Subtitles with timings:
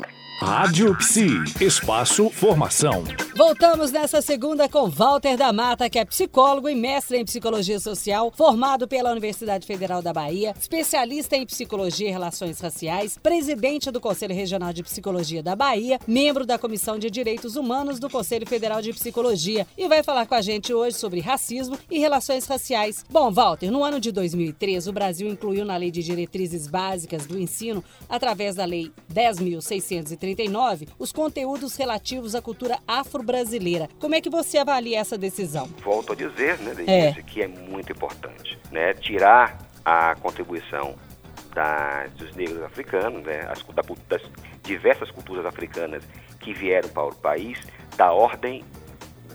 [0.00, 1.28] you Rádio Psi,
[1.60, 3.04] espaço formação.
[3.36, 8.32] Voltamos nessa segunda com Walter da Mata, que é psicólogo e mestre em psicologia social,
[8.34, 14.34] formado pela Universidade Federal da Bahia, especialista em psicologia e relações raciais, presidente do Conselho
[14.34, 18.94] Regional de Psicologia da Bahia, membro da Comissão de Direitos Humanos do Conselho Federal de
[18.94, 23.04] Psicologia e vai falar com a gente hoje sobre racismo e relações raciais.
[23.10, 27.38] Bom, Walter, no ano de 2013, o Brasil incluiu na Lei de Diretrizes Básicas do
[27.38, 30.29] Ensino, através da Lei 10.630
[30.98, 33.88] os conteúdos relativos à cultura afro-brasileira.
[33.98, 35.66] Como é que você avalia essa decisão?
[35.82, 37.22] Volto a dizer, né, Denise, é.
[37.22, 38.58] que é muito importante.
[38.70, 38.94] Né?
[38.94, 40.94] Tirar a contribuição
[42.16, 44.22] dos negros africanos, né, as, da, das
[44.62, 46.04] diversas culturas africanas
[46.38, 47.58] que vieram para o país,
[47.96, 48.64] da ordem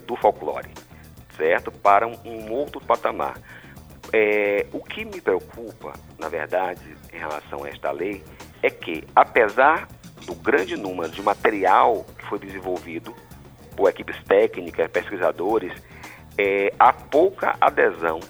[0.06, 0.70] do folclore,
[1.36, 1.70] certo?
[1.70, 3.38] Para um, um outro patamar.
[4.12, 8.24] É, o que me preocupa, na verdade, em relação a esta lei,
[8.62, 9.88] é que, apesar
[10.24, 13.14] do grande número de material que foi desenvolvido
[13.76, 15.72] por equipes técnicas, pesquisadores,
[16.38, 18.20] é, há pouca adesão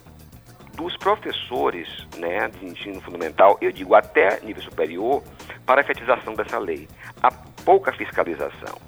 [0.74, 1.88] dos professores
[2.18, 5.22] né, de ensino fundamental, eu digo até nível superior,
[5.64, 6.86] para a efetização dessa lei.
[7.22, 7.30] Há
[7.64, 8.78] pouca fiscalização,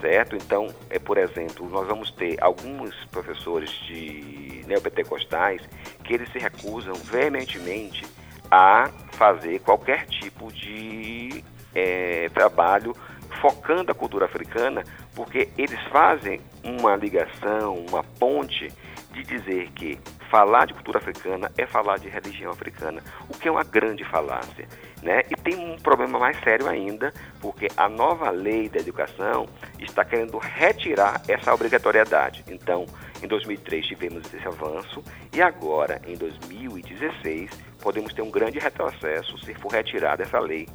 [0.00, 0.36] certo?
[0.36, 5.62] Então, é, por exemplo, nós vamos ter alguns professores de neopentecostais
[6.04, 8.04] que eles se recusam veementemente
[8.50, 11.42] a fazer qualquer tipo de
[11.74, 12.94] é, trabalho
[13.40, 18.68] focando a cultura africana, porque eles fazem uma ligação, uma ponte
[19.12, 19.98] de dizer que
[20.30, 24.68] falar de cultura africana é falar de religião africana, o que é uma grande falácia.
[25.02, 25.22] Né?
[25.30, 29.48] E tem um problema mais sério ainda, porque a nova lei da educação
[29.78, 32.44] está querendo retirar essa obrigatoriedade.
[32.46, 32.86] Então,
[33.22, 37.50] em 2003 tivemos esse avanço e agora, em 2016,
[37.82, 40.68] podemos ter um grande retrocesso se for retirada essa lei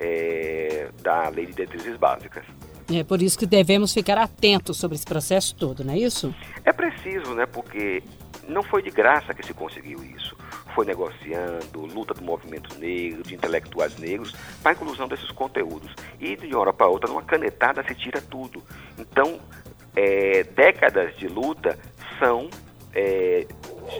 [0.00, 2.44] é, da Lei de Diretrizes Básicas.
[2.92, 6.34] É por isso que devemos ficar atentos sobre esse processo todo, não é isso?
[6.64, 7.46] É preciso, né?
[7.46, 8.02] Porque
[8.48, 10.36] não foi de graça que se conseguiu isso.
[10.74, 15.94] Foi negociando, luta do movimento negro, de intelectuais negros, para a inclusão desses conteúdos.
[16.18, 18.60] E de uma hora para outra, numa canetada, se tira tudo.
[18.98, 19.38] Então,
[19.94, 21.78] é, décadas de luta
[22.18, 22.48] são
[22.94, 23.46] é,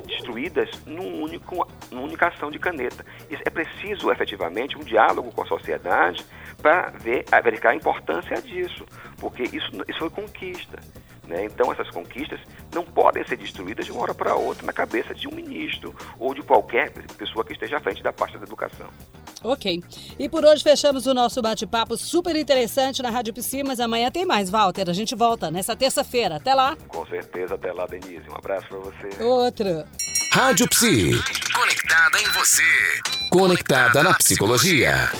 [0.07, 3.05] destruídas num único, numa única ação de caneta.
[3.31, 6.25] É preciso efetivamente um diálogo com a sociedade
[6.61, 8.85] para ver, verificar a importância disso,
[9.19, 10.79] porque isso, isso foi conquista.
[11.27, 11.45] Né?
[11.45, 12.41] Então, essas conquistas
[12.75, 16.35] não podem ser destruídas de uma hora para outra na cabeça de um ministro ou
[16.35, 18.89] de qualquer pessoa que esteja à frente da pasta da educação.
[19.43, 19.83] Ok.
[20.19, 24.27] E por hoje fechamos o nosso bate-papo super interessante na Rádio Psi, mas amanhã tem
[24.27, 24.89] mais, Walter.
[24.89, 26.37] A gente volta nessa terça-feira.
[26.37, 26.77] Até lá.
[26.89, 28.29] Com certeza, até lá, Denise.
[28.29, 29.23] Um abraço para você.
[29.23, 29.87] Outra.
[30.33, 31.11] Rádio Psi.
[31.53, 32.63] Conectada em você.
[33.31, 35.11] Conectada na psicologia.